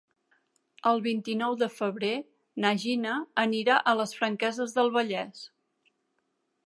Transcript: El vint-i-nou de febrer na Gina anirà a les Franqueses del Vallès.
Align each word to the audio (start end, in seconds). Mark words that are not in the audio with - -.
El 0.91 1.01
vint-i-nou 1.07 1.57
de 1.59 1.67
febrer 1.73 2.13
na 2.65 2.71
Gina 2.85 3.13
anirà 3.45 3.77
a 3.93 3.97
les 4.01 4.15
Franqueses 4.21 4.75
del 4.79 4.91
Vallès. 4.97 5.45